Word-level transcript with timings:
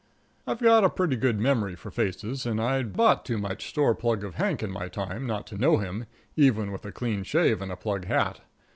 I've 0.47 0.57
got 0.59 0.83
a 0.83 0.89
pretty 0.89 1.15
good 1.15 1.39
memory 1.39 1.75
for 1.75 1.91
faces, 1.91 2.47
and 2.47 2.59
I'd 2.59 2.93
bought 2.97 3.23
too 3.23 3.37
much 3.37 3.69
store 3.69 3.93
plug 3.93 4.23
of 4.23 4.33
Hank 4.33 4.63
in 4.63 4.71
my 4.71 4.87
time 4.87 5.27
not 5.27 5.45
to 5.45 5.59
know 5.59 5.77
him, 5.77 6.07
even 6.35 6.71
with 6.71 6.83
a 6.85 6.91
clean 6.91 7.21
shave 7.21 7.61
and 7.61 7.71
a 7.71 7.75
plug 7.77 8.05
hat. 8.05 8.39